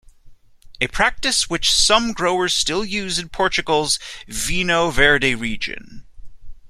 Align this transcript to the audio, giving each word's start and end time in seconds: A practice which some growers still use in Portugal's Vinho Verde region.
A 0.79 0.87
practice 0.87 1.47
which 1.47 1.71
some 1.71 2.11
growers 2.13 2.55
still 2.55 2.83
use 2.83 3.19
in 3.19 3.29
Portugal's 3.29 3.99
Vinho 4.27 4.91
Verde 4.91 5.35
region. 5.35 6.07